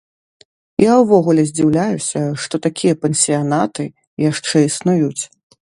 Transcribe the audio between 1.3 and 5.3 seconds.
здзіўляюся, што такія пансіянаты яшчэ існуюць.